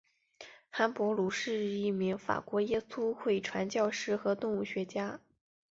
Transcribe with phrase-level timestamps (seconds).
[0.71, 5.19] 韩伯禄是一名法国耶稣会传教士和动物学家。